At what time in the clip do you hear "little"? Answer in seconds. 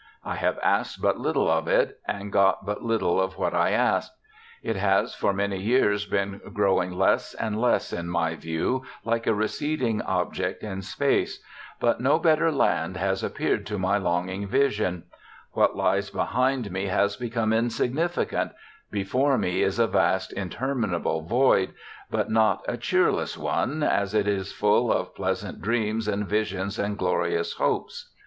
1.19-1.47, 2.81-3.21